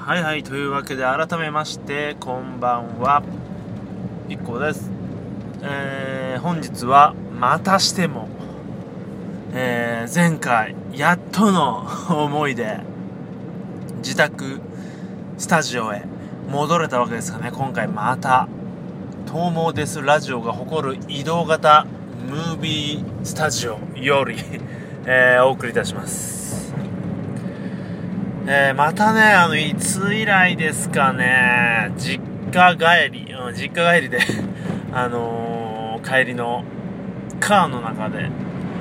[0.00, 3.22] はいはいというわけで改めましてこんばんは。
[4.28, 4.90] IKKO です。
[5.62, 8.26] えー、本日はまたしても
[9.52, 12.80] えー、前回やっとの思いで
[13.98, 14.62] 自宅
[15.36, 16.02] スタジオへ
[16.48, 17.52] 戻れたわけですがね。
[17.52, 18.48] 今回また
[19.26, 21.86] 東毛ですラジオが誇る移動型
[22.26, 24.36] ムービースタジオより
[25.04, 26.39] えー、お送りいたします。
[28.52, 32.20] えー、またね、あの、いつ以来ですかね、実
[32.52, 34.18] 家帰り、うん、実家帰りで
[34.92, 36.64] あのー、帰りの
[37.38, 38.28] カーの中で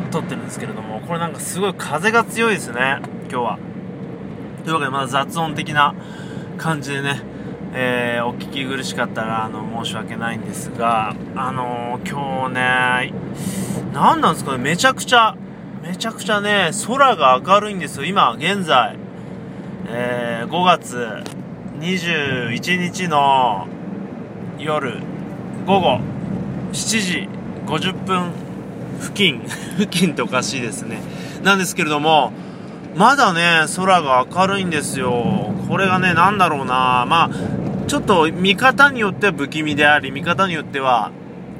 [0.09, 2.97] 撮ってるんですけれども、これなんかすごい風が強いですね、
[3.31, 3.59] 今日は。
[4.63, 5.93] というわけで、まあ雑音的な
[6.57, 7.21] 感じでね、
[7.75, 13.13] えー、お聞き苦しかったら、あの、申し訳ないんですが、あの、今日ね、
[13.93, 15.35] 何なんですかね、めちゃくちゃ、
[15.83, 19.08] めちゃくちゃね、空が明るいんですよ、今、現在。
[19.91, 21.23] えー、5月
[21.79, 23.67] 21日の
[24.59, 24.99] 夜
[25.65, 25.99] 午後
[26.71, 27.29] 7時
[27.65, 28.31] 50分
[28.99, 29.41] 付近。
[29.79, 31.01] 付近っておかしいですね。
[31.43, 32.33] なんですけれども
[32.95, 35.55] まだね空が明るいんですよ。
[35.67, 37.05] これがね何だろうな。
[37.07, 37.29] まあ
[37.87, 41.09] ちょっと見方によっては不気味であり見方によっては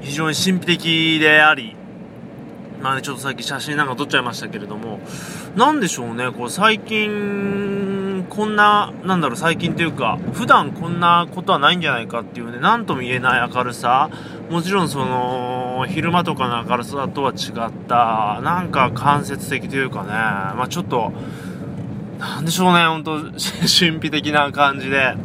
[0.02, 1.76] 非常に神秘的であり。
[2.80, 5.00] まあねちょっとさっき写真なんか撮っちゃいましたけれども。
[5.56, 7.79] なんでしょうねこう最近
[8.30, 14.10] こんな、なんだろう、最近というか、普段こんなことはないんじゃないかっていうね、なんとも言えない明るさ。
[14.50, 21.12] もちろんその、昼間とかの明るさとは違った、なんか間接的というかね、まあちょっと、
[22.20, 25.16] なんでしょうね、ほんと、神秘的な感じで。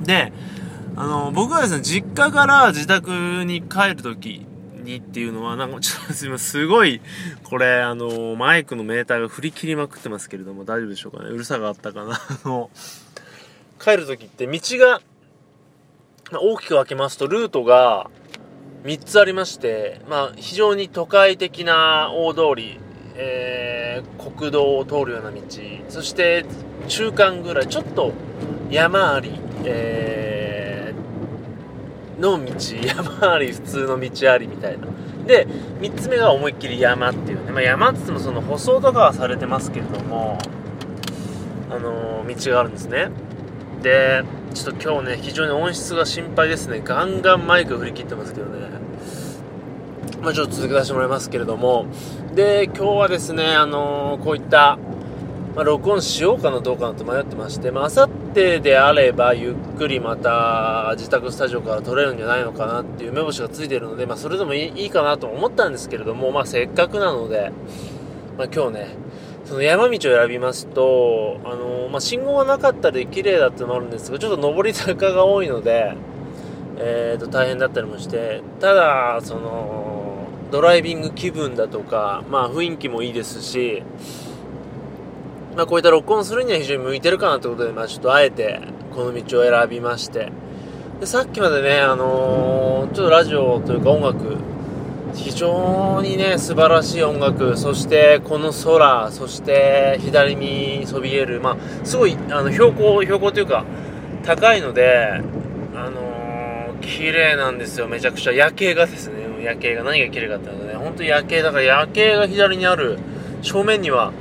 [0.00, 0.32] で、
[0.96, 3.10] あの、僕はですね、実家から自宅
[3.44, 4.46] に帰るとき、
[4.84, 7.00] にっていうのは、なんかちょっとすいません、すごい、
[7.42, 11.30] これ、あの、マイクのメーターが振り切りまくってますけれども、大丈夫でしょうかね？
[11.30, 12.14] うるさがあったかな？
[12.14, 12.70] あの、
[13.80, 15.00] 帰るときって道が、
[16.32, 18.10] 大きく分けますと、ルートが
[18.84, 22.78] 3つありまして、まあ、非常に都会的な大通り、
[23.16, 25.40] えー、国道を通るような道、
[25.88, 26.44] そして
[26.88, 28.12] 中間ぐらい、ちょっと
[28.70, 30.33] 山あり、えー
[32.18, 32.52] の道、
[32.86, 34.86] 山あり、普通の道ありみたいな。
[35.26, 35.46] で、
[35.80, 37.52] 3つ目が思いっきり山っていうね。
[37.52, 40.38] まあ、山って言ってもその舗装とかはされてますけれども、
[41.70, 43.08] あのー、道があるんですね。
[43.82, 44.22] で、
[44.54, 46.80] ちょっと今日ね、非常に音質が心配ですね。
[46.84, 48.68] ガンガンマイク振り切ってますけどね。
[50.22, 51.86] まあ、ちょっと続けさせてもらいますけれども。
[52.34, 54.78] で、今日はですね、あのー、こういった、
[55.54, 67.52] まあ、録音しようかなどうかなと迷ってまして、まあ、明後日であれば、ゆっくりまた自宅スタジオから撮れるんじゃないのかなっていう目星がついてるので、まあ、それでもいいかなと思ったんですけれども、まあ、せっかくなので、
[68.36, 68.88] まあ、今日ね、
[69.44, 75.94] その山道を選びますと、あの、まあ、信号がなかったり綺麗だってのもあるんですが、ちょっと上り坂が多いので、
[76.78, 83.82] えーと、大変だったりもして、ただ、その、ドライビング気分だとか、まあ、雰囲気もいいですし、
[85.56, 88.60] まあ、こういった録音するには非常に向いてるかなということで、まあ、ちょっとあえて
[88.94, 90.32] この道を選びまして。
[91.00, 94.36] でさっきまでね、あのー、ちょっとラジオというか音楽
[95.14, 103.64] 非常にね素晴らしい音楽そしてこの空そして左にそびえるまあすごいあの標高標高というか
[104.24, 105.20] 高いので
[105.74, 107.88] あのー、綺麗なんですよ。
[107.88, 108.32] めちゃくちゃ。
[108.32, 109.24] 夜景がですね。
[109.42, 111.42] 夜景が何が綺麗かっていうとね本当に夜景。
[111.42, 112.98] だから夜景が左にある
[113.42, 114.12] 正面には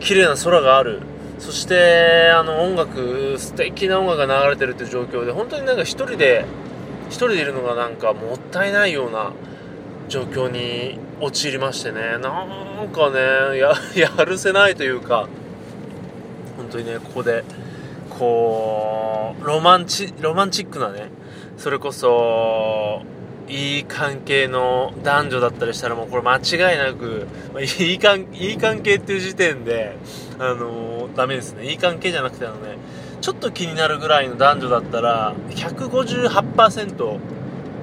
[0.00, 1.00] 綺麗な空がある。
[1.38, 6.46] そしてあの音楽素敵な音楽が流れてるっていう状況で本当になんか一人で
[7.08, 9.32] 一人でいるのがなんかもったいないような
[10.08, 12.18] 状況に陥りましてね。
[12.18, 15.28] なんかねや やるせないというか
[16.56, 17.44] 本当にねここで
[18.18, 21.10] こうロマンチロマンチックなね
[21.58, 23.02] それこそ
[23.48, 29.96] いい関係の男女だったりしたらもうこれ間違いなく、まあ、いい関いい関係っていう時点で、
[30.38, 31.70] あのー、ダメですね。
[31.70, 32.76] いい関係じゃなくてあのね、
[33.20, 37.18] ちょっと気になるぐらいの男女だったら、158%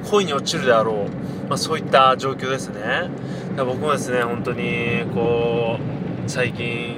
[0.10, 1.50] 恋に落ちるであろう。
[1.50, 3.10] まあ、そういった状況ですね。
[3.56, 6.96] だ僕もですね、本当に、こう、最近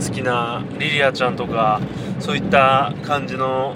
[0.00, 1.80] 好きなリリアちゃんとか、
[2.20, 3.74] そういった感じの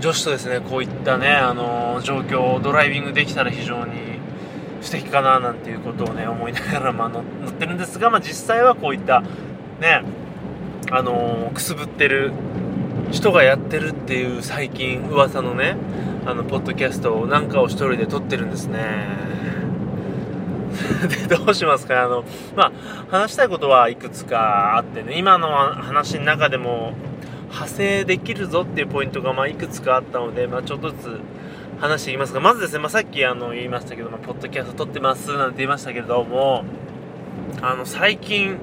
[0.00, 4.16] 女子とですねこういったね、あの状況をドライビングできたら非常に
[4.82, 9.22] 素敵かななんていうことをね思いながら、まあ、乗ってるんですが、まあ、実際はこういった
[9.80, 10.02] ね
[10.90, 12.32] あのくすぶってる
[13.10, 15.76] 人がやってるっていう最近噂のね
[16.26, 19.26] あのポッドキャストなんかを一人で撮ってるんですね。
[21.08, 22.72] でどうしますかあのまあ
[23.10, 26.92] 話したいことはいくつかあってね今の話の中でも
[27.48, 31.20] 派生できるぞっていうポイントがまあいくつかあったので、まあ、ちょっとずつ
[31.80, 36.64] 話していきますがまずですね、まあ、さっきあの言いましたけどもポッドキャスト撮ってますなんて言いましたけれども
[37.62, 38.58] あの最近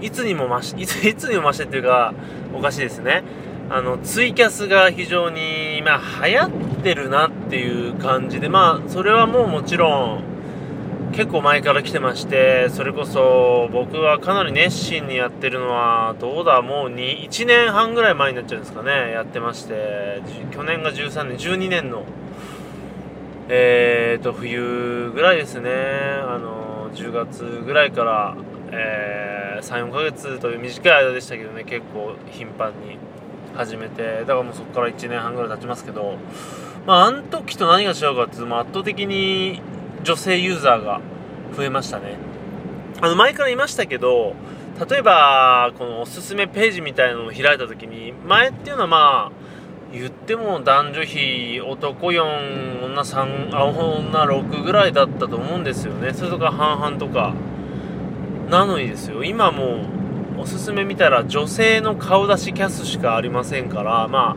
[0.00, 2.14] いつにも増し いついつにも増してっていうか
[2.52, 3.22] おかしいですね。
[3.70, 6.50] あのツイキャスが非常に、まあ、流行っ
[6.82, 10.33] てるなっていう感じでまあそれはもうもちろん
[11.16, 20.22] 結構前から来てましてそれこそ僕はかなり熱心にやってるのはどうだもう1年半ぐらい前になっちゃうんですかねやってまして
[20.52, 22.04] 去年が13年12年の
[23.48, 25.70] えーと冬ぐらいですね。
[25.70, 28.36] あの10月ぐらいから、
[28.70, 32.98] えー、34ヶ月という短い間でしたけどね結構頻繁に
[33.54, 36.16] 始めてだからもうそこから1年半ぐらい経ちますけど
[36.86, 39.60] まああの時と何が違うかっていうと、圧倒的に
[40.04, 41.00] 女性ユーザーが
[41.56, 42.16] 増えましたね。
[43.00, 44.34] あの、前から言いましたけど、
[44.88, 49.44] 例えば、このおすすめページみたいなのを開いた時に、前っていうのはまあ、
[49.94, 57.32] 言っても男女比男4女3あ女6ぐらいだったと思うんですよねそれとか半々とか
[58.50, 59.86] なのにですよ今も
[60.36, 64.36] うおすすめ見たら女性の顔出しキャスしかありませんからま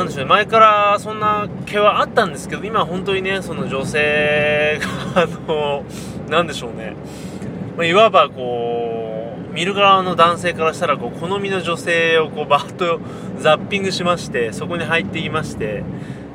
[0.00, 4.80] なんでしょうね、前からそんな毛はあったんですけど、今本当にね、その女性
[5.14, 5.84] が、あの、
[6.30, 6.96] なんでしょうね、
[7.76, 12.98] まあ、いわばこう、見る側の男性からしたら、こう、好みの女性をこう、バッと
[13.40, 15.84] ザッピングしまして、そこに入っていまして、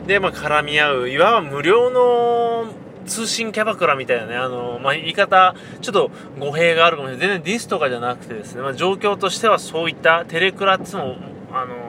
[0.06, 2.66] で、まあ、絡み合う、いわば無料の
[3.08, 7.28] 通信キャバクラみたいなね、あの、まあ、言い方、ちょっと語弊があるかもしれない。
[7.30, 11.16] 全然ディスとかじゃなくてですね、まあ、状況としてはそういったテレクラっていうのも、
[11.52, 11.85] あの、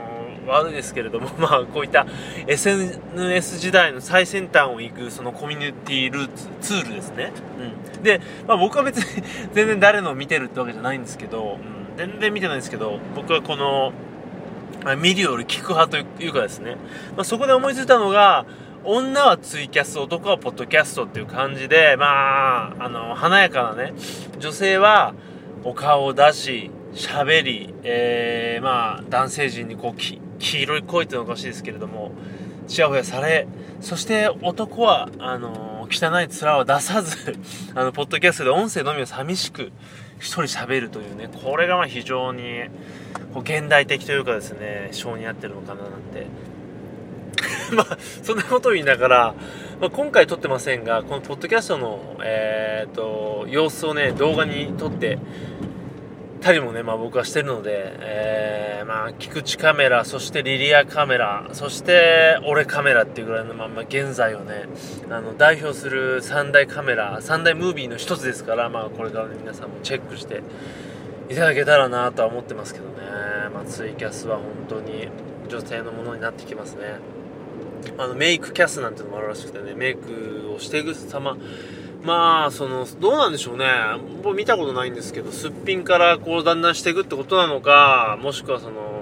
[0.46, 2.06] 悪いですけれども、 まあ、こういった
[2.46, 7.32] SNS 時代の最先端を行く、そのコミュニティルーツ、ツールですね。
[7.96, 8.02] うん。
[8.02, 9.22] で、まあ僕は別に
[9.52, 13.92] 全然誰のを見てるってわけじゃないんですけど、うん、全然見てないんですけど、僕はこの、
[14.84, 16.76] あ、見るより聞く派というかですね、
[17.16, 18.46] まあ、そこで思いついたのが、
[18.84, 23.94] 女はツイキャス、男はポッドキャストっていう感じで、まあ、あの、華やかなね、
[24.38, 25.14] 女性は
[25.64, 30.00] お顔を出し、喋り、えー、まあ、男性陣にこう、
[30.38, 32.12] 黄色い恋っていうのおかしいですけれども、
[32.66, 33.46] ちやほやされ、
[33.80, 37.36] そして男は、あのー、汚い面を出さず、
[37.76, 39.72] あの、ポッドキャストで音声のみを寂しく
[40.18, 42.64] 一人喋るというね、これがま非常に、
[43.34, 46.26] こう、現代的というかですね、性に合ってるのかななんて。
[47.76, 49.34] まあ、そんなことを言いながら、
[49.80, 55.18] まあ、今回撮ってませんが、このポッドキャストの、えー、と、様子をね、動画に撮って、
[56.46, 64.68] たりもね、まあ僕はしてるので、えー、まあ、菊池カメラ、そしてリリアカメラ、そして俺カメラっていうぐらいの、まあ、まあ、現在をね、
[65.10, 70.42] あの、代表する3大カメラ、3大ムービーの一つですから、まあこれから、皆さんもチェックして
[71.28, 72.92] いただけたらなとは思ってますけどね、
[73.52, 75.08] まあツイキャスは本当に
[75.48, 77.00] 女性のものになってきますね。
[77.98, 81.36] あの、メイクキャスなんていうのもあるらしくてね、メイクをしていく様、
[82.06, 83.66] まあ、その、どうなんでしょうね。
[84.22, 88.96] もう見たことないんですけど、すっぴんからこうだんだんしていくってことなのか、もしくはその、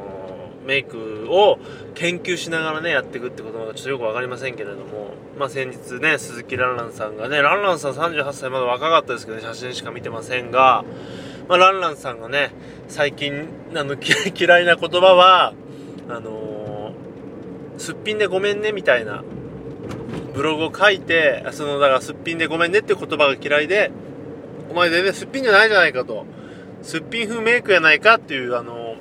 [0.65, 1.59] メイクを
[1.95, 10.85] 研究しながらね、やっていくってことなのかちょっとよくわかりませんけれども、まあ先日ね、鈴木ランランさんがね、ランランさん38歳まだ若かったですけど、ね、写真しか見てませんが、
[11.49, 12.51] まあランランさんがね、
[12.89, 13.97] 最近、あの、
[14.35, 15.53] 嫌いな言葉は、
[16.09, 16.93] あの、
[17.77, 19.23] すっぴんでごめんねみたいな
[20.35, 23.93] ブログを書いて、その、だからすっぴんでごめんねって言葉が嫌いで、
[24.71, 26.27] お前全然すっぴんじゃないじゃないかと。
[26.83, 28.97] すっぴん風メイクやないかっていう、あの、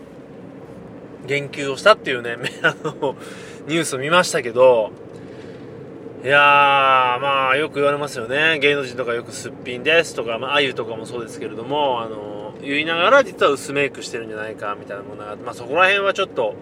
[1.25, 3.15] 言及をしたっていうね、 あの、
[3.67, 4.91] ニュースを見ましたけど、
[6.23, 8.59] いやー、まあ、よく言われますよね。
[8.59, 16.55] 芸能人とかよくすっぴんですとか、まあ、ゆとかもそうですけれども、あの、言いながら実は薄メイクしてるんじゃないか、みたいなものがあって、まあ、そこら辺はちょっと、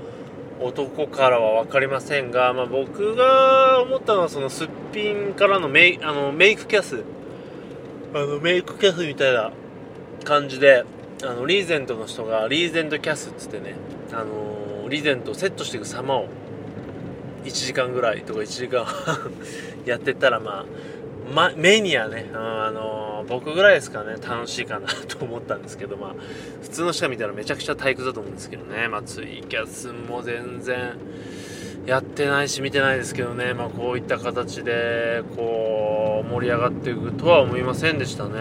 [0.62, 7.04] 男からは分かりませんが、まあ、僕が思ったのはそのすっぴんからのメイあのメイクキャス。
[8.14, 9.52] あのメイクキャスみたいな
[10.26, 10.84] 感じで
[11.24, 13.76] あのリーゼントの人がリーゼントキャスっつってね、
[14.12, 16.28] あのリーゼントをセットしていく様を
[17.46, 18.86] 1時間ぐらいとか1時間
[19.86, 20.66] やってたらまあ
[21.34, 26.16] ま、メニアね、あの僕ぐらいですかね、楽しいかなと思ったんですけど、まあ、
[26.62, 30.94] 普通の人が見たらめちゃくちゃ退屈だと思うんですけどね、まあ、ツイキャスも全然
[31.86, 38.32] やってないし見てないですけどね、まあ、こういった形で、こう、盛り上がっていくとは思いませんでしたね。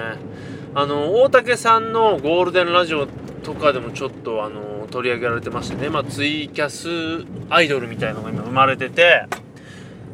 [0.75, 3.07] あの、大竹さんのゴールデンラジオ
[3.43, 9.25] とかでもちょっと、あの、取り上げられてましてね、まあ、ツイキャスアイドルみたいのが今生まれてて、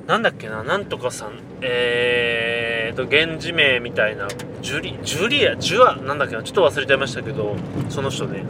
[0.07, 1.33] なんだっけな、なんとかさん、
[1.63, 4.29] えーと、源氏名みたいな、
[4.63, 7.57] ジュリ、ジュリア、ジュア、なんだっけな、ちょっと忘れちゃいましたけど、
[7.89, 8.45] その人ね、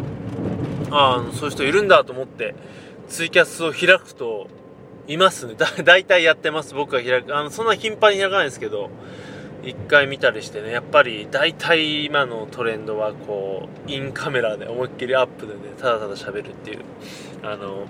[0.90, 2.54] ああそういう人いるんだと思って
[3.08, 4.48] ツイキャスを開くと
[5.08, 5.54] いますね。
[5.54, 6.74] だ大体やってます。
[6.74, 7.36] 僕が開く。
[7.36, 8.90] あのそんな頻繁に開かないんですけど
[9.62, 10.72] 一回見たりしてね。
[10.72, 16.80] やっぱり大体今のトレンドはこうインカメラで思いっきりアップでねただただ喋るっていう
[17.44, 17.86] あの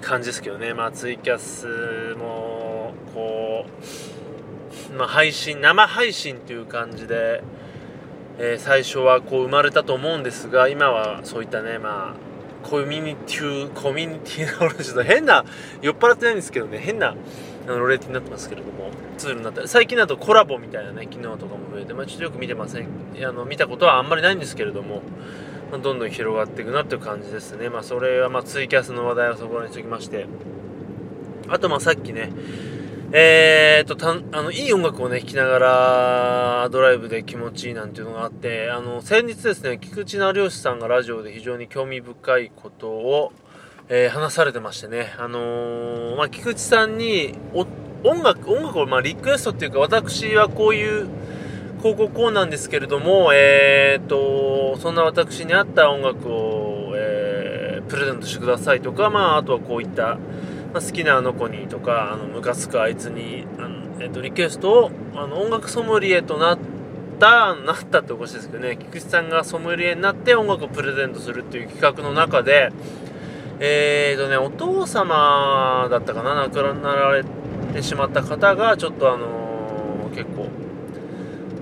[0.00, 0.74] 感じですけどね。
[0.74, 4.25] まあツイキャスもこう
[4.96, 7.42] まあ配信生配信っていう感じで、
[8.38, 15.44] えー、最初はこう生まれたと思うんですが今はそういったねまあコミュニティコミュニティのちょっと変な
[15.82, 17.14] 酔っ払ってないんですけどね変な
[17.66, 22.88] あのレーティンになってますけれどもツールになった最近だとコラボみたいなね機能とかも増えて、まあ、ちょっとよく見てません。
[23.22, 25.02] あの見たことはあんまりないんですけれども、
[25.70, 27.68] どんどん広がっていくなっていう感じですね。
[27.68, 30.26] まあそれはまあツイキャスの話題はそこにしときまして。
[31.48, 32.30] あとまあさっきね
[33.12, 35.58] えーと、たあの、いい音楽をね、聴きなが
[36.64, 43.32] ら、ドライブで気持ちいいなんていうのがあって、あの、先日ですね、菊池成吉さんがラジオで非常に興味深いことを、
[43.88, 51.06] えー、話されてましてね、あのー、まあ、菊池さんに音楽、音楽をまあリクエストっていうか、私はこういう、
[51.80, 60.18] こうこうこうなんですけれども、えーと、そんな私に合った音楽を、えー、プレゼントしてくださいとか、まあ、あとはこういった、
[60.76, 66.58] まあ、好きなあの子にとか、あの、ムカつくあいつに、あのえーと、リクエストを、あの、音楽ソムリエとなっ
[67.18, 72.72] た、なったっておかしいですけどね、菊池さんがソムリエになって音楽をプレゼントするっていう企画の中で、
[73.58, 77.24] えーとね、お父様だったかな、亡くなられ
[77.72, 80.50] てしまった方が、ちょっとあのー、結構、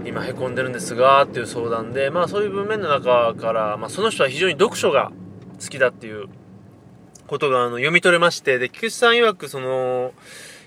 [0.04, 5.12] 今へこんでるんですが、っていう相談で、まあそういう文面の中から、まあその人は非常に読書が
[5.60, 6.26] 好きだっていう
[7.26, 10.12] ことがあの読み取れまして、で、菊池さん曰くその、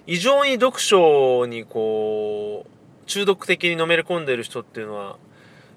[0.05, 5.17] 異常に読書にこう、中毒的にのめり込んでる人っていうのは、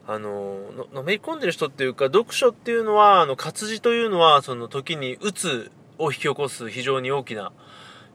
[0.07, 0.59] あの
[0.93, 7.53] のめり込んでる人っていうか読書っていうのはあの活字というのはその時にうつを引き起こす非常に大きな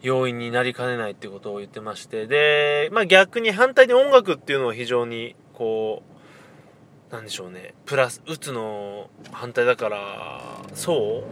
[0.02, 6.15] 要因になりかねないっていうことを言ってましてで、まあ、逆に反対に音楽っていうのは非常にこう
[7.12, 7.74] なんでしょうね。
[7.86, 10.42] プラスうつの反対だから
[10.74, 11.24] そ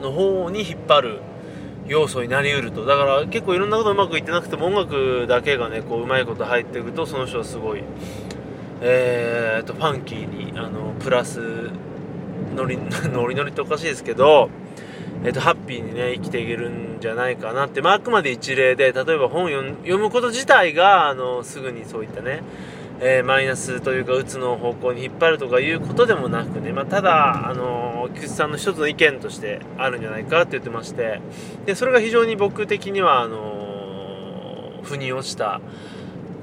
[0.00, 1.20] うの方に引っ張る
[1.86, 2.84] 要素になりうると。
[2.84, 7.82] だから結構いろんなことうまくいってなくても音楽だけがねこううまいこと入っていくとその人はすごい
[8.80, 11.70] えーと、ファンキーにあのプラス
[12.54, 12.76] ノリ
[13.10, 14.50] ノリノリっておかしいですけど、
[15.24, 22.42] えーと、ハッピーにね生きていけるんじゃないかなって、まあ、あくまで一例で例えば本読むこと自体があのすぐにそういったね、
[23.00, 31.20] えー、マイナスというかうつの方向に引っ張るとかいうことでもなくね、まあ、ただあの菊池さんの一つの意見としてあるんじゃないかって言ってまして
[31.66, 35.60] でそれが非常に僕的にはあの腑に落ちた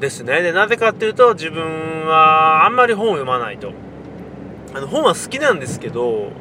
[0.03, 0.41] ですね。
[0.41, 3.71] で、なぜかっていうと、自分はあんまり本を読まないと。
[4.75, 6.31] あの、本は好きなんですけど、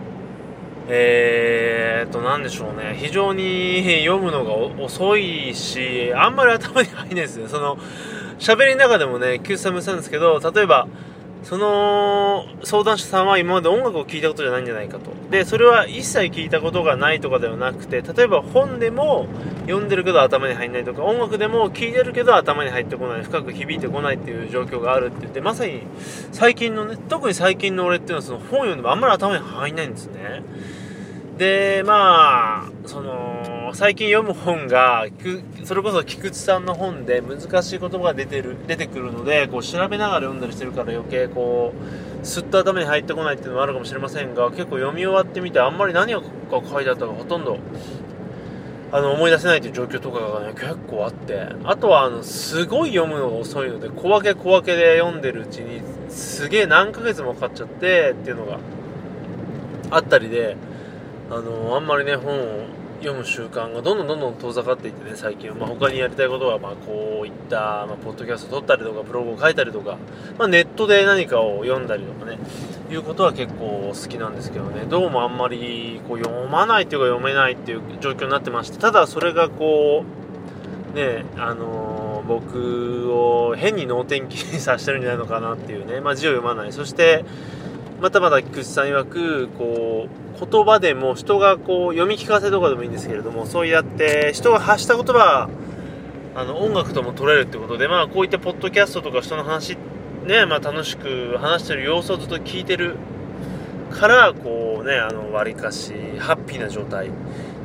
[0.88, 2.96] えーと、なんでしょうね。
[2.98, 7.48] 非常に読むのが遅いし、あんまり頭に入んないですね。
[7.48, 7.78] その、
[8.42, 10.88] 喋りの中でもね、急さむさんですけど、例えば、
[11.44, 15.12] その相談者さんは今まで音楽を聴いたことじゃないんじゃないかと。
[15.30, 19.26] で、それは一切聞いたことがないとかではなくて、例えば本でも
[19.66, 25.82] 読んでるけど頭に入んないとか、音楽でも聴いてるけど頭に入ってこない、深く響いてこないっていう状況があるって言って、まさに
[26.32, 30.42] 最近のね、特に最近の俺っていうのはその本読んでもあんまり頭に入んないんですね。
[31.38, 33.41] で、まあ、その、
[33.74, 35.06] 最近読む本が、
[35.64, 41.72] それこそ菊池さんの本で難しい言葉が出てる、出てくるので、こう調べながら読んだりしてるから余計こ
[42.22, 47.58] う、すっと頭に入ってこないっていうのもあるかもしれませんが、結構読み終わってみて、あんまり何が書いてあったかほとんど、
[48.92, 58.58] あの、思い出せないという状況とかがね、結構あって、あとは、あの、すごい読むのが遅いので、小分け小分けで読んでるうちに、すげえ何ヶ月もかかっちゃって、っていうのが
[59.90, 60.56] あったりで、
[61.30, 62.66] あのあんまりね本を
[63.02, 69.98] 読む習慣がどんどんどんどん遠ざかっていってね最近は、まあ、他にやりたいことはまあこういった、まあ、ポッドキャスト撮ったりとかブログを書いたりとか、
[70.38, 72.38] まあ、ネットで何かを読んだりとかね
[72.90, 74.84] いうことは結構好きなんですけどね。
[74.84, 80.04] どうもあんまりこう読まないっていうか読めないっていう状況になってましてただそれがこ
[80.92, 86.72] うねあのー、僕を変に能天気にさせてるんじゃないのかなっていうね、まあ、字を読まない。
[86.72, 87.24] そして
[88.02, 95.48] またまた菊池さん曰くこう言葉でも人がこう読み聞かせとかでもいいんですけれどもそうやって人が発した言葉
[96.34, 99.76] あの音楽とも取れるってことでまあこういったポッドキャストとか人の話
[100.26, 102.96] ねまあ楽しく話してる様子をずっと聞いてる
[103.92, 107.10] からこうねあの割かしハッピーな状態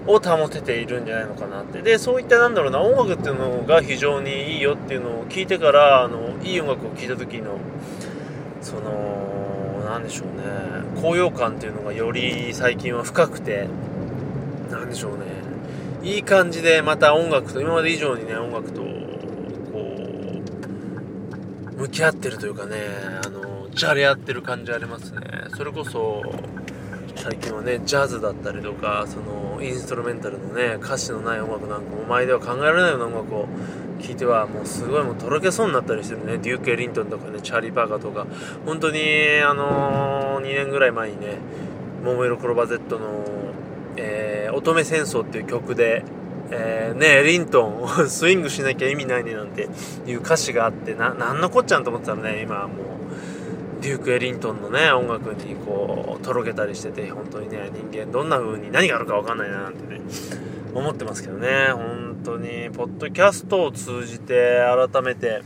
[0.06, 1.82] を保てているんじゃないのかなって。
[1.82, 7.58] でそういったなんだろうな音楽っていうのが非常にいいよっていうのを聞いてからあのいい音楽を聴いた時の
[8.62, 9.27] その
[9.88, 10.44] 何でしょうね。
[11.02, 13.68] 高揚感っていうのがより最近は深くて
[14.70, 15.26] 何でしょうね。
[16.04, 18.88] いい感じでまた音楽と今まで以上にね音楽とこ
[21.78, 22.78] う向き合ってるというかね
[23.26, 25.22] あのじゃれ合ってる感じありますね。
[25.56, 26.22] それこそ
[27.18, 33.48] 最近はねジャズだったりとかそのインストルメンタルのね歌詞のない音楽なんかも前では考えられないような音楽を
[34.00, 36.38] 聴いてはもうすごいもうとろけそうになったりしてるね。
[36.38, 38.28] デューク・エリントンとかねチャーリー・パーカーとか。
[38.66, 39.00] 本当に
[39.44, 41.40] あのー、2年ぐらい前にね
[42.06, 43.26] 「桃色クロバゼットの」
[43.98, 46.04] えー、乙女戦争っていう曲で
[46.52, 49.68] えー、ねエリントン スイングしなきゃ意味ないねなんて
[50.06, 52.97] いう歌詞があってななんのこっちゃんと思ってたらね今もう
[53.82, 60.02] デューク・エリントンのね音楽にこうとろけたりしてて本当にね人間どんな風に何があるか分かんないななんてね
[60.74, 61.70] 思ってますけどね。
[61.72, 64.60] 本当にポッドキャストを通じて
[64.92, 65.42] 改めて、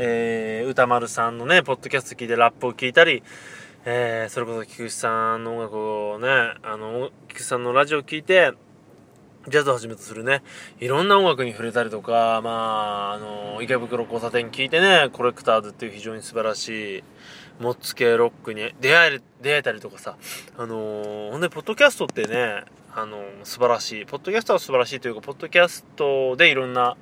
[0.00, 3.22] えー、歌丸さんのねポッドキャスト聞いてラップを聞いたり
[3.84, 6.28] えー、それこそ菊池さんの音楽をね
[6.62, 8.52] あの菊池さんのラジオを聞いて
[9.48, 10.42] ジャズをはじめとするね、
[10.78, 17.04] いろんな音楽に触れたりとか、まあ、あの、池袋交差点聞いてね、コレクターズっていう非常に素晴らしい、
[17.60, 20.16] モッツ系ロックに出会え、出会えたりとかさ、
[20.56, 24.06] あのー、ほんで、ポッドキャストってね、あのー、素晴らしい。
[24.06, 26.96] ポッドキャストは素晴らしいというか、ポッドキャストでいろんな、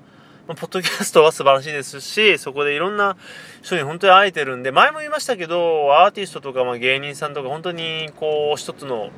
[0.48, 3.16] まあ、ポッドキャストは素晴らしいですし、そこでいろんな
[3.62, 9.10] 人に本当に会えてるんで、前も言いましたけど、アーティストとか、まあ、芸人さんとか、本当に、こう、一つの、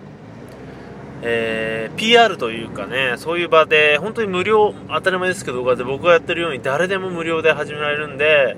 [1.22, 8.56] えー、PR というかね、そういう場で、本当に無料、当たり前ですけど、僕がやってるように誰でも無料で始められるんで、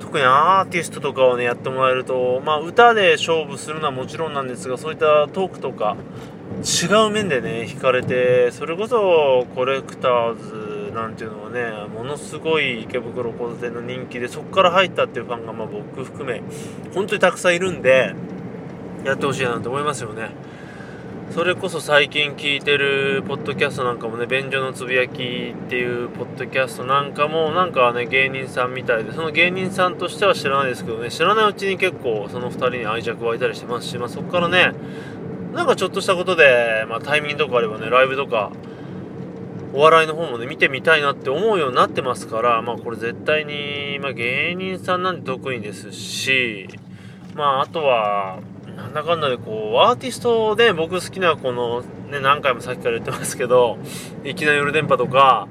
[0.00, 5.96] 特にアーティストとかをね、やってもらえると、まあ、歌で勝負するのはもちろんなんですが、そういったトークとか、
[6.62, 16.42] 違う面でね、惹かれて、それこそコレクターズなんていうのはね、ものすごい池袋交差点の人気で、そこから入ったっていうファンが、まあ、僕含め、
[16.94, 18.14] 本当にたくさんいるんで、
[19.04, 20.30] やってほしいなと思いますよね。
[21.30, 34.72] それこそ最近聞いてるポッドキャストなんかもね、便所のつぶやきっていうポッドキャストなんかも、なんかね、芸人さんみたいで、その芸人さんとしては知らないですけどね、知らないうちに結構その2人に愛着湧いたりしてますし、まあそこからね、
[35.52, 38.50] なんかちょっとしたことで、まあタイミングとかあればね、ライブとか、
[39.74, 46.68] お笑いの方もね、見てみたいなって思うようになってますから、まあこれ絶対に、まあ芸人さんなんて得意ですし、
[47.34, 48.40] まああとは、
[48.78, 53.76] なんだかんだでこう、アーティストで僕好きなこの、ね、何回もさっきから言ってますけど、
[54.22, 55.48] いきなり夜電波とか、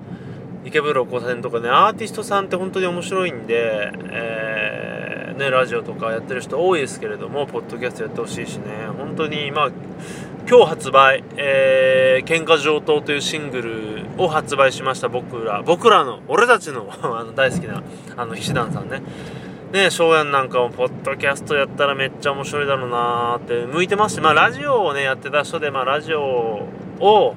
[0.63, 9.71] 池袋交差点とかね、アーティストさんって本当に面白いんで、えー、ね、ラジオとかやってる人多いですけれども、ポッドキャストやってほしいしね、本当に、まあ、
[10.49, 17.83] 今日発売、えー、喧嘩上等というシングルを発売しました僕ら、僕らの、俺たちの あの大好きな、
[18.15, 19.01] あの、菱団さんね。
[19.71, 26.21] ね、翔やんなんかも、ポッドキャストやったらめっちゃ面白いだろうなーって、向いてますし、まあ、ラジオをね、やってた人で、まあ、ラジオ
[26.99, 27.35] を、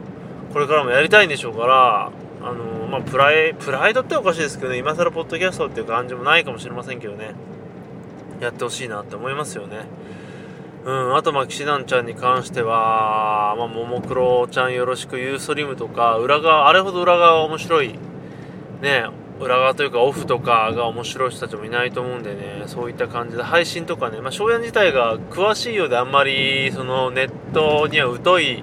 [0.52, 2.12] これからもやりたいんでしょうから、
[2.42, 7.34] あのまあ、プライ、プライドっておかしいですけどね、今更ポッドキャストっていう感じもないかもしれませんけどね、
[8.40, 9.86] やってほしいなって思いますよね。
[10.84, 17.98] うん、あと、まあ、騎士団ちゃんに関しては、まあ、ももクロちゃんよろしく、ユーストリームとか、裏側、あれほど裏側面白い、
[18.80, 19.04] ね、
[19.40, 23.42] 裏側というかオフとかが面白い人たちもいないと思うんでね、そういった感じで。
[23.42, 28.62] 配信とかね、まあ、翔やん自体が詳しいようであんまり、そのネットには疎い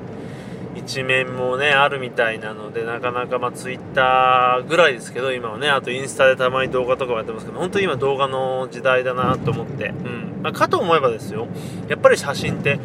[0.75, 10.39] 一面もね、あるみたいなので、なかなかまあツイッターぐらいですけど、今はね、あとインスタでたまに動画とかもやってますけど、本当に今動画の時代だなと思って、うん。
[10.43, 11.47] まあ、かと思えばですよ、
[11.87, 12.79] やっぱり写真って、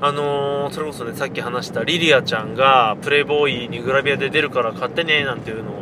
[0.00, 5.74] あのー、それこそね、さっき話したリリアちゃんがプレイボーイにグラビアで出るから買ってね、なんていうのを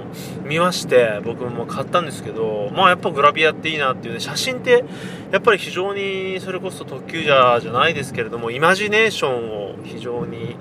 [0.45, 4.85] 見まして、僕も買ったんですけど、まあやっぱグラビアっていいなっていうね、写真って
[5.31, 10.57] やっぱり非常にそれこそ特急じゃじゃないですけれども、イマジネーションを非常に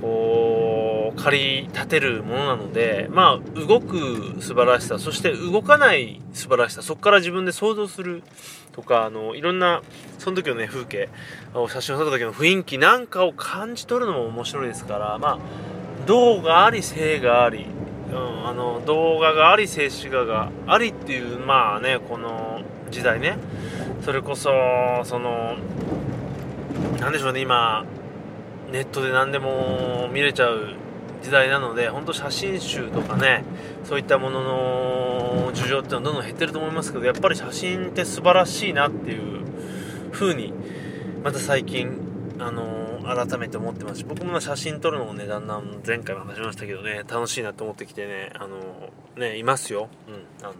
[0.00, 0.57] こう、
[1.12, 8.22] 駆り立てるものなので、まあ動く素晴らしさ、そして動かない素晴らしさ、そこから自分で想像する
[8.72, 9.82] とか、あの、いろんな、
[10.18, 11.08] その時のね、風景、
[11.68, 15.38] 写真を撮った時の雰囲気なんかを感じ取るのも面白いですから、まあ、
[16.06, 17.66] 動があり、性があり、
[18.10, 23.36] うん、あの動画があり静止画がありっていうまあねこの時代ね
[24.02, 24.50] それこそ
[25.04, 25.56] その
[27.00, 27.84] 何でしょうね今
[28.72, 30.74] ネットで何でも見れちゃう
[31.22, 33.44] 時代なので本当写真集とかね
[33.84, 39.44] そういったものの需要っていうのはどんどん減ってると思いますけどやっぱり写真って素晴らしいなっていう
[40.12, 40.52] 風に
[41.22, 41.90] また最近
[42.38, 48.58] あの改めて思ってますし僕も写真撮るのもねだんだん前回も話しましたけどね楽しいなと思ってきてねあの
[49.16, 50.54] ねいますよ、うん、あの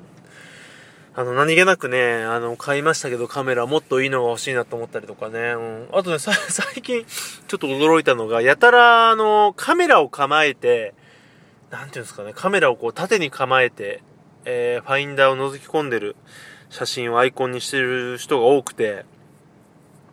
[1.19, 5.41] あの、何気なくね、あの、買いましたけどカメラもっといいのが欲しいなと思ったりとかね。
[5.41, 5.89] うん。
[5.91, 10.95] あとね、 最近、ちょっと驚いたのが、やたら、あの、カメラを構えて、
[11.71, 14.01] なんていうんですかね、カメラをこう縦に構えて、
[14.45, 16.15] えー、ファインダーを覗き込んでる
[16.71, 19.05] 写真をアイコンにしてる人が多くて、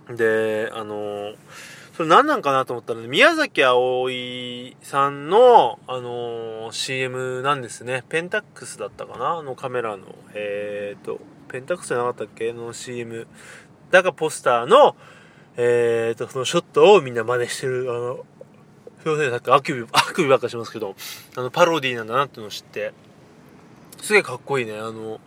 [0.09, 1.33] で、あの
[1.95, 8.03] それ何なんかなと思ったらね、宮崎葵さんの、あのー、CM なんですね。
[8.09, 9.37] ペンタックスだったかな？
[9.37, 10.03] あのカメラの、
[10.33, 12.51] えーと、ペンタックスじゃなかったっけ？
[12.51, 13.27] の CM。
[13.91, 14.97] だがポスターの、
[15.55, 18.25] えーと、そのショットをみんな真似してる、あの、
[19.01, 20.95] すいません、さっきあくび、あくびばっかしますけど、
[21.37, 22.91] あの、パロディなんだなっていうのを知って、
[24.01, 25.21] すげえかっこいいね、あの、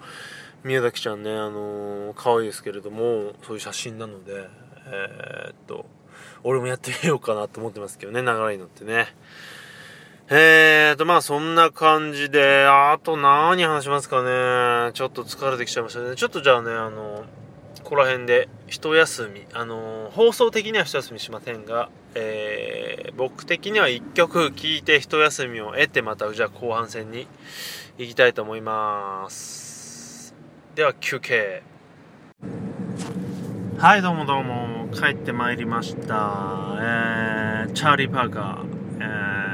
[0.64, 4.48] 宮崎ちゃんね、あのー、可愛いですけれども、そういう写真なので、
[4.86, 5.86] えー、っと、
[6.44, 9.08] 俺もやってみようかなと思ってますけどね、長いのってね。
[10.30, 14.92] えーと、まあそんな感じで、あと何話しますかね。
[14.92, 16.16] ちょっと疲れてきちゃいましたね。
[16.16, 17.24] ちょっとじゃあね、あの、
[17.82, 27.26] ここら辺で一休み、あの、放送的には一休みしませんが、えー、僕的には一曲聴いて一休みを得て、またじゃあ後半戦に
[27.96, 30.34] 行きたいと思います。
[30.74, 31.62] では休憩。
[33.78, 34.88] はいどうもどうも。
[34.92, 39.02] 帰ってまいりました、えー、チャーリー・パーカー、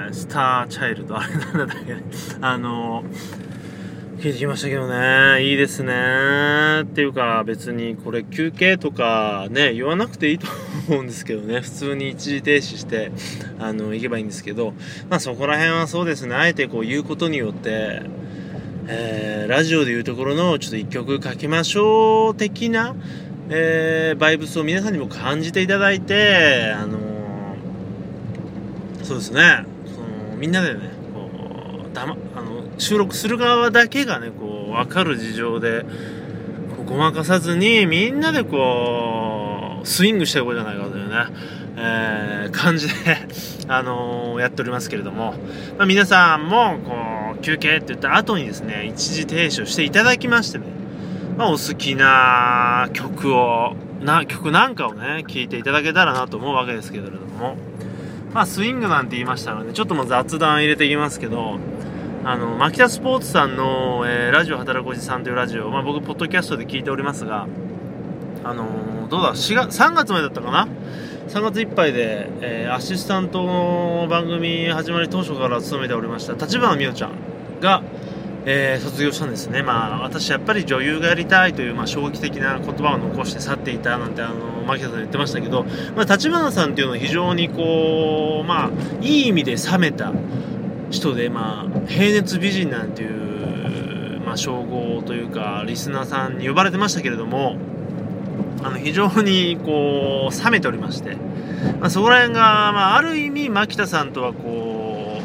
[0.07, 1.19] えー、スター・チャイルド。
[1.19, 1.97] あれなんだっけ？
[2.41, 3.05] あの
[4.17, 5.43] 聞いてきましたけどね。
[5.45, 5.93] いいですね。
[6.85, 10.47] っていうか別にこれ休憩とかね言わなくていいと
[10.89, 11.61] 思うんですけどね。
[11.61, 13.13] 普通に一時停止して
[13.59, 14.73] あの行けばいいんですけど。
[15.11, 16.35] まあそこら辺はそうですね。
[16.35, 18.01] あえてこう言うことによって
[18.87, 22.95] えー、ラジオでいうところのちょっと一曲かけましょう的な
[23.51, 30.81] えー、バイブスを皆さんにも感じていただいて、あのー、そうですね、そのみんなでね、
[31.13, 31.31] こ
[31.91, 35.85] うだま、あの収録する側だけがね、こう分かる事情で、
[36.87, 41.15] ごまかさずに、みんなでこう、スイングしていこうじゃないかというね、
[41.77, 42.95] えー、感じで
[43.69, 45.35] あのー、やっておりますけれども、
[45.77, 50.84] まあ、皆さんもこう休憩って言った後にですね一時停止をしていただきましてね。
[51.37, 57.57] まあ、お好きな曲を、な、曲なんかをね、聴いていただけたらなと思うわけですけれども、
[58.33, 61.59] まあ、スイングなんて言いましたので、ちょっともう雑談入れていきますけど、
[62.25, 67.49] あの、マキタスポーツさんの、えー、ラジオ働くおじさんというラジオ、まあ、僕、ポッドキャストで聞いておりますが、
[68.45, 70.69] あのー、どうだ、4月、3月までだったかな
[71.29, 77.83] ?3 月いっぱいで、えー、アシスタントの番組始まり当初から務めておりました、立花美桜ちゃんが、
[78.47, 85.65] えー、卒業したんですね、まあ、私、やっぱり女優がやりたいという、まあ、衝撃的な言葉を残して去っていたなんてあの牧田さん言ってましたけど、
[85.97, 90.13] まあ、立花さんというのは非常にこう、まあ、いい意味で冷めた
[90.91, 97.57] 人で、まあ、平熱美人なんていう、まあ、称号というかリスナーさんに呼ばれてましたけれども
[98.63, 101.17] あの非常にこう冷めておりまして、
[101.81, 105.21] まあ、そこら辺が、まあ、ある意味牧田さんとはこ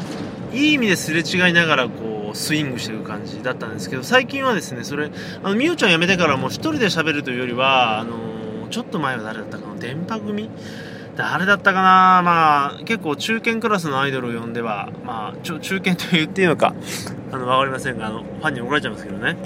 [0.52, 5.10] ういい意味ですれ違いながらこうスイングしていく感じだったんですけど最近はですねそれ
[5.42, 10.50] あのみおちゃん辞めてからもう1人で喋るというよりはあのちょっと前は誰だったかな電波組？
[11.16, 12.22] 誰だったかな？
[12.22, 16.74] まあ結構中堅クラスのアイドルを呼んではまあちょ中堅と言っていいのか
[17.32, 19.36] あの分かりませんがあのファンに怒られちゃいますけどね。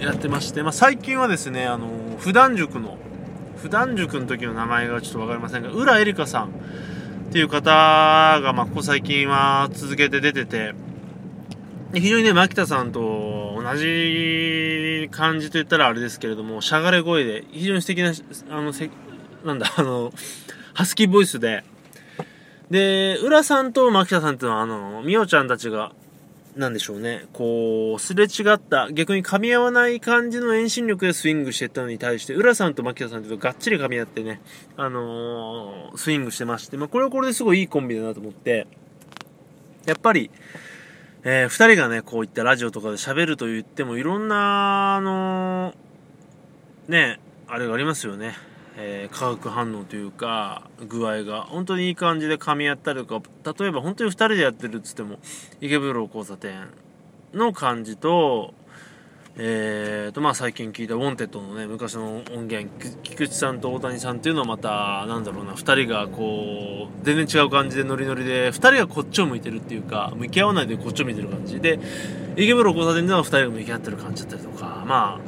[0.00, 2.98] やってまして、まあ、最近はですねあの普段塾の
[3.56, 6.48] 普段塾の時の名前がちょっと分かりませんが浦エリカさんっ
[7.32, 10.74] ていう方が、まあ、ここ最近は続けて出てて
[12.00, 18.12] 非常にね、牧田さんと同じ感じと言ったらあれですけれども、しゃがれ声で、非常に素敵な、
[18.50, 18.90] あの、せ
[19.44, 20.12] なんだ、あの、
[20.74, 21.64] ハスキーボイスで、
[22.70, 25.92] で、浦さんと牧田さんっていうのは、あの、みおちゃんたちが、
[26.56, 34.40] なんでしょうね、こう、すれ違った、逆に噛み合わない感じの遠心力でスイングしてったのに対して、浦さんと牧田さんっていうとがっちり噛み合ってね、
[34.76, 38.66] あのー、スイングしてまして、まあ、これはこれですごいいいコンビだなと思って、
[39.84, 40.30] やっぱり、
[41.28, 48.36] えー、2人がね、こういったラジオとかで喋ると言っても、いろんな、あのー、ね、あれがありますよね。
[48.76, 55.18] えー、化学反応というか、具合が、本当にいい感じで噛み合ったりとか、例えば本当に2人でやってるっつっても、
[55.60, 56.68] 池袋交差点
[57.34, 58.54] の感じと、
[59.38, 62.70] えーとまあ、最近聞いたウォンテッドのね昔の音源
[63.02, 71.78] 菊池さんと大谷さんっていうのはまたなんだろうな2人がこう全然違う感じでノリノリで2人がこっちを向いてるっていうか向き合わないでこっちを見てる感じで
[72.38, 75.20] 池袋交差点では2人が向き合ってる感じだったりとかま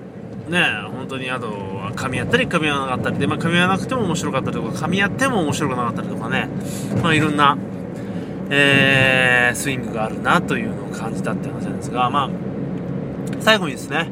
[0.49, 6.49] あね本当にあとは噛み合ったり噛み合わなかったりで、まあ、噛み合わなくても面白かったりとか噛み合っても面白くなかったりとかね
[7.03, 7.59] まあいろんな、
[8.49, 12.48] えー、スイングがあるなというのを感じたって話なんですがまあ
[13.49, 14.11] 最後にですね、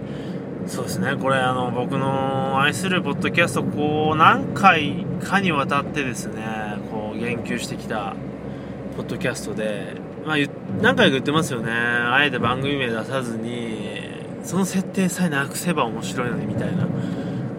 [0.67, 1.15] そうですね。
[1.15, 6.43] これあの僕の愛するポッドキャストこう何回かにわたってですね
[6.91, 8.17] こう言及してきた
[8.97, 10.37] ポッドキャストで、まあ、
[10.81, 11.71] 何回か言ってますよね。
[11.71, 13.77] あえて番組名出さずに
[14.43, 16.87] その設定さえなくせば面白いのにみたいな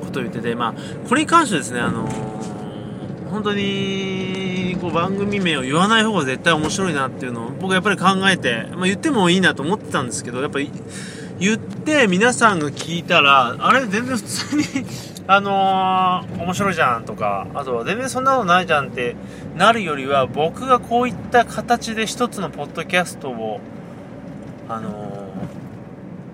[0.02, 10.72] ことを言っててまあこれに関してですねあのー、本当にこう番組名を言わない方が絶対面白いなっていうのを僕はやっぱり考えて、まあ、言ってもいいなと思ってたんですけどやっぱり
[11.40, 14.64] 言って皆さんが聞いたらあれ全然普通に
[15.28, 19.16] あのー、面白いじゃんとかあとは全然そんなのないじゃんって
[19.56, 23.60] なるよりは僕がこういった形で一つのポッドキャストを
[24.70, 24.90] あの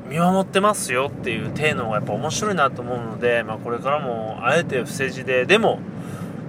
[0.07, 5.79] ー、見守ってますよっていう体のがやっぱ面白いなと思うので、まあ、これからもあえて伏せ字ででも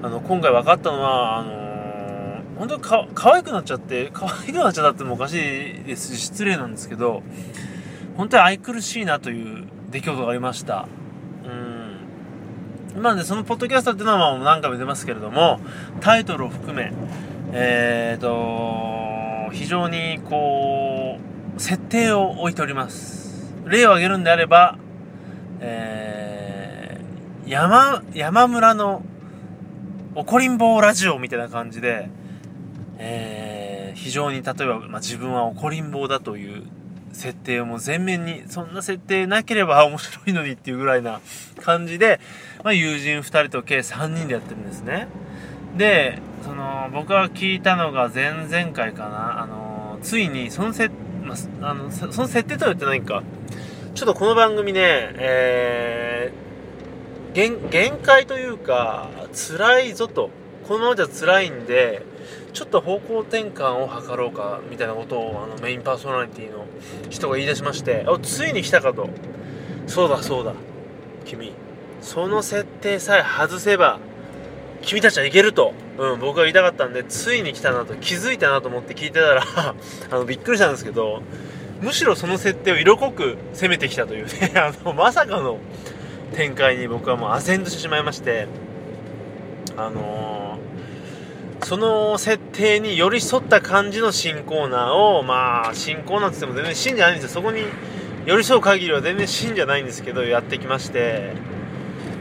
[0.02, 7.22] あの今回分かったのはあのー、本当か可愛くなっちゃって可愛くなっちゃったってもおかしいですし失礼なんですけど
[8.16, 10.86] 本当に愛くるしいなという出来事がありました。
[12.94, 13.02] うん。
[13.02, 15.60] まあね、そのポッドキャストっていうのは何回も出ますけれども、
[16.00, 16.92] タイトルを含め、
[17.52, 21.18] えーと、非常にこ
[21.56, 23.54] う、設定を置いております。
[23.66, 24.78] 例を挙げるんであれば、
[25.60, 29.02] えー、山、山村の
[30.14, 32.08] 怒りんぼラジオみたいな感じで、
[32.98, 36.64] えー、非常に例えば、まあ、自分は怒りんぼだという
[37.14, 41.20] 設定をもう全面に、そんな設定なければ面白いのにっていうぐらいな
[41.62, 42.20] 感じで、
[42.62, 45.08] まあ、友人2人と計3人でやってるんですね。
[45.76, 53.22] で、その、僕が聞いたのが前々回かな、あの、ついにその設、まあ、あの、その設定とは言ってないか、
[53.94, 60.30] ちょっとこの番組ね、えー、限界というか、辛いぞと、
[60.68, 62.02] このままじゃ辛いんで、
[62.54, 66.64] ちょっと方向転換を図ろうかみたいなことをあのメインパーソナリティの
[67.10, 69.10] 人が言い出しましてあついに来たかと。
[69.88, 70.54] そうだそうだ。
[71.24, 71.52] 君
[72.00, 73.98] その設定さえ外せば
[74.82, 79.42] 君たちはいけると、うん、僕が言いたかったんでついに来たなと気づいたなと思って聞いてたら
[80.10, 81.22] あのびっくりしたんですけど
[81.80, 85.58] むしろその設定を色濃く攻めてきたというね あのまさかの
[86.34, 88.46] 展開に僕はもう唖然としてしまいまして
[89.76, 90.43] あのー
[91.64, 97.40] その設定に寄り添った感じの新コーナーを、まあ、新コーナーって言っても全然新じゃないんですよ。
[97.40, 97.62] そこに
[98.26, 101.32] 寄り添う限りは全然新じゃないんですけど、やってきまして、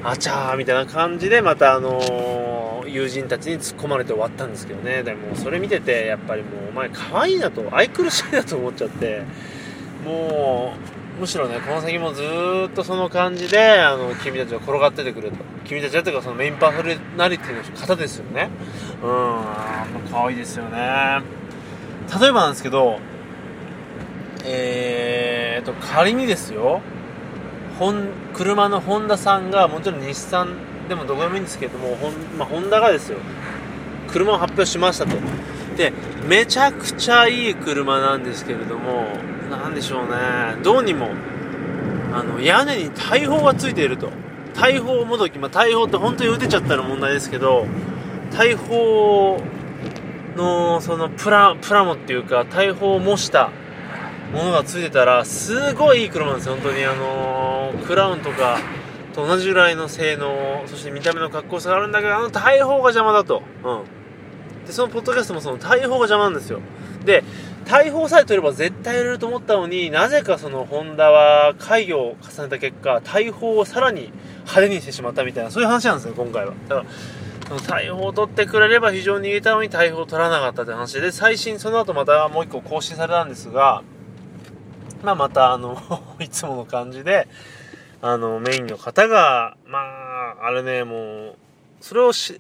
[0.04, 5.04] あちゃーみたいな感じで、またあのー、友人たちに突っ込まれて終わったんですけどね。
[5.04, 9.24] でも、それ見てて、やっぱりもう、お前可愛いなと、愛くるしいなと思っちゃって、
[10.06, 12.24] もう、むしろね、この先もず
[12.68, 15.38] っとその感じで、あの、君たちは転がっててくれと。
[15.64, 18.50] 君たちはというか、そのメインパーソナリティの方ですよね。
[19.04, 21.22] うん、可愛いですよね。
[22.20, 23.00] 例えばなんですけど、
[24.44, 26.82] えーと、仮にですよ、
[27.80, 30.56] 本、車のホンダさんが、もちろん日産
[30.90, 33.20] でもどこでもいいんですけども、ほん、まあ、ホンダがですよ、
[34.08, 35.16] 車を発表しましたと。
[35.78, 35.94] で、
[36.28, 39.08] めちゃくちゃいい車なんですけれども、
[39.58, 40.62] なんでしょうね。
[40.64, 41.10] どうにも
[42.14, 44.10] あの屋根に大砲がついていると。
[44.54, 47.66] 大砲もどき、まあ、大砲って本当に撃てちゃったら問題ですけど
[48.32, 49.42] 大砲
[50.36, 53.50] のそのプラプラモっていうか大砲を模した
[54.32, 56.56] ものがついてたらすごいいい車なんですよ。
[56.56, 58.60] 本当にあのー、クラウンとか
[59.14, 63.44] と同じぐらいの性能そして見た目のかっこよさがあるんだけどあの大砲が邪魔だと。
[63.64, 63.84] うん。
[64.66, 66.62] でそのポッドキャストもその大砲が邪魔なんですよ。
[67.06, 67.24] で
[67.66, 76.54] 大砲さえ取れば絶対やれると思ったのになぜかそのホンダは会議を重ねた結果大砲をさらに派手にしてしまったみたいなそういう話なんですね今回は。
[76.68, 76.86] だから
[77.48, 83.84] その大砲を取ってくれれば非常に逃げたのに大砲を取らなかったって話で最新その後またもう一個更新されたんですが
[85.04, 85.78] まあまたあの
[86.20, 87.28] いつもの感じで
[88.02, 91.36] あのメインの方がまああれねもう
[91.82, 92.40] それをし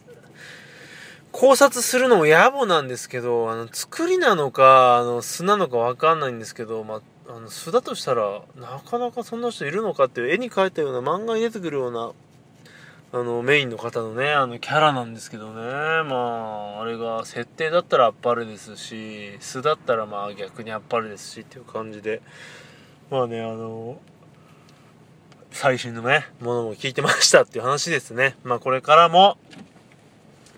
[1.34, 12.12] 考察するのも野暮なんですけど、あの、作りなのか、あの、素なのかわかんないんですけど、まあ、あの、素だとしたら、なかなかそんな人いるのかっていう絵に描いたような漫画に出てくるような、
[13.13, 15.54] あの、メインの方のね、あの、キャラなんですけどね、
[16.08, 22.22] まあ、あれが、設定だったらあっぱれですし、素だったらまあ逆にあっぱれですしっていう感じで、
[23.10, 24.00] まあね、あの、
[25.50, 28.36] 最新のね、ものも聞いてましたっていう話ですね。
[28.43, 29.38] まあこれからも、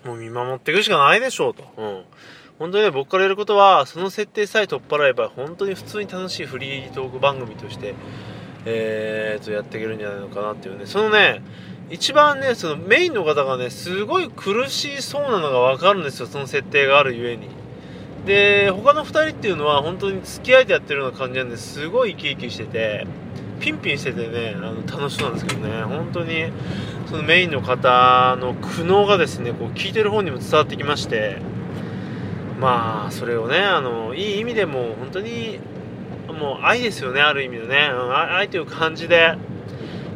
[0.06, 1.64] もう見守っていくしかないでしょうと。
[1.76, 2.02] うん。
[2.58, 7.94] 本当にね、僕からやることは、その設定さえ取っ払えば、本当に普通に楽しいフリートーク番組として、
[8.64, 11.42] えーと、やっていけるんじゃないのかなっていうね、そのね、
[11.90, 17.48] 一番ね、そのメインの方がね、すごい苦しそうなのがわかるんですよ、その設定があるゆえに。
[18.24, 23.06] で、他の2人っていうのは本当に付き合いでやってるような感じなんですごい生き生きしてて、
[23.60, 25.82] ピンピンしててねあの楽しそうなんですけどね。
[25.82, 26.50] 本当に
[27.08, 31.38] そのメインの方の苦悩がですねこう聞いてる方にも伝わってきまして
[32.60, 35.60] まあそれをねあのいい意味でも本当に
[36.28, 39.36] もう愛ですよねある意味でね、愛という感じで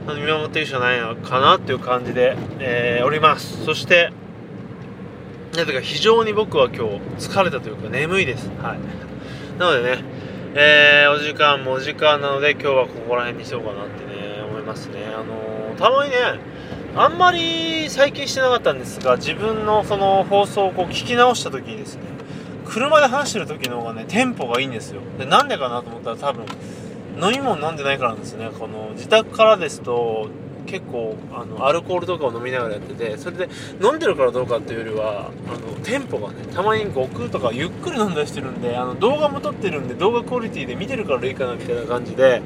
[0.07, 3.64] 見守っているしかないのかなっていう感じで、えー、おります。
[3.64, 4.12] そして
[5.57, 8.48] なぜか非常に僕は今日疲れたというか眠いです。
[8.62, 8.79] はい。
[9.59, 10.05] なのでね
[10.53, 15.07] えー、お時間もお時間なので今日はここら辺にしようかなってね思いますね。
[15.07, 16.17] あのー、たまにね
[16.97, 22.03] あんまり最近してなかったんですが自分のその放送をこう聞き直した時にですね
[22.65, 25.03] 車で話してる時の方がねテンポがいいんですよ。
[25.19, 26.45] でなんでかなと思ったら多分
[27.23, 28.51] 飲み物飲んでないからなんですね。
[28.59, 30.31] この自宅からですと
[30.70, 33.48] 結構あのアルコールとかを飲みながらやっててそれで
[33.83, 42.40] 飲んでるからどうかっていうよりはあのテンポがねたまに極とかゆっくり飲んだりしてるんであの動画も撮ってるんで動画クオリティで見てるからいいかなみたいな感じで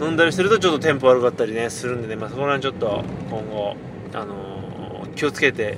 [0.00, 3.76] 飲んだりするとちょっとテンポ悪かったりねするんでね、まあ、そこら辺ちょっと今後、
[4.14, 5.76] あのー、気をつけて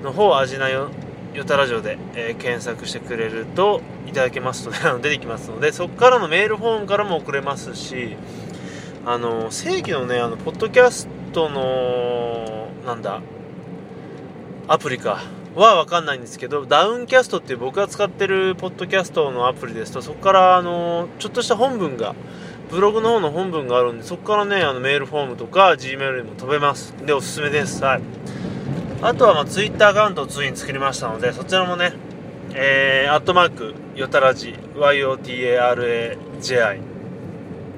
[0.02, 0.88] の方を味なよ
[1.34, 8.16] よたラジオで、えー、検索してくれるといただけますと ね出てきますのでそこからのメールフォームからも送れますし
[9.04, 13.20] あの正規のねあのポッドキャストのなんだ
[14.66, 15.22] アプリか
[15.54, 22.14] は分かんないんですけどダウンキャストっていう僕が使ってるポッドキャストのアプリですとそこからあのちょっとした本文が
[22.70, 26.94] ブログの方の本文があるんでそこからねあのメールフォームとか Gmail にも飛べます。
[27.04, 27.82] でおすすめです。
[27.82, 28.02] はい。
[29.00, 31.92] あとはまあ Twitter アカウントをついに作りましたのでそちらもね
[32.54, 36.80] えー、アットマークよたらじ YOTARAJI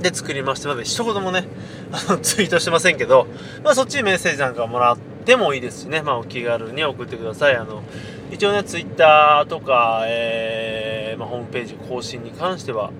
[0.00, 1.44] で作りましてまだ一言もね
[1.92, 3.26] あのツイートしてませんけど、
[3.62, 7.56] まあ、そっちにメッセージなんかもらってもいいですしね、まあ、お気軽に送ってください。
[7.56, 7.82] あの
[8.30, 12.90] 一応ね Twitter とか、えーまあ、ホームページ更新に関しては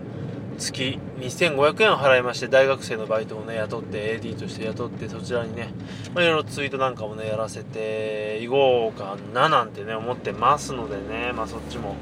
[0.60, 5.70] 月2500円を払いまして大学生のバイトをね雇って AD として雇ってそちらにね、
[6.14, 11.96] まあ、いろいろツイートなんかもねやらせていこうかななんてね思ってますのでねまあそっちも、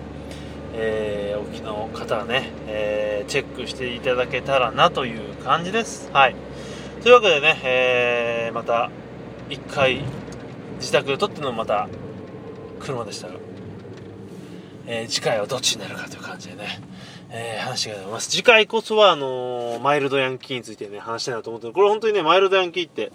[0.74, 6.10] えー、お聞きの方はね、えー、チェックしていただけたらなという感じです。
[6.12, 6.34] はい。
[7.02, 8.90] というわけでね、えー、また
[9.48, 10.02] 一回
[10.78, 11.88] 自宅で撮ってのまた
[12.80, 13.34] 車でしたが、
[14.86, 16.80] え次回はどっちになるかという感じでね
[17.30, 18.30] えー、話が出ます。
[18.30, 23.12] 次回こそは、あのー、マイルドヤンキーについてね、話したいなと思ってこれ本当にね、マイルドヤンキーって、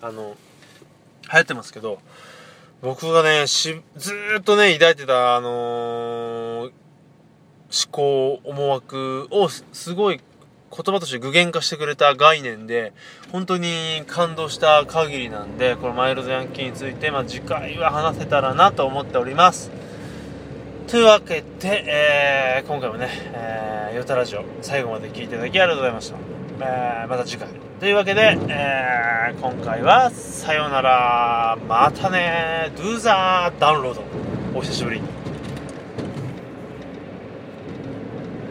[0.00, 0.36] あの
[1.30, 1.98] 流行ってますけど、
[2.80, 6.70] 僕がね、し、ずっとね、抱いてた、あの
[7.70, 12.94] 思考、思惑をすごい言葉として具現化してくれた概念で、
[13.30, 19.70] 本当に感動した限りなんで、このマイルドヤンキーについて、まあ、次回は話せたらなと思っております。
[20.90, 26.16] というわけで、えー、今回もね、えー、ヨタラジオ最後まで聞いていただきありがとうございました。
[26.62, 27.48] えー、また次回。
[27.78, 31.56] というわけで、えー、今回はさようなら。
[31.68, 32.72] またね。
[32.76, 34.02] ドゥーザーダウンロード
[34.52, 35.00] お久しぶり。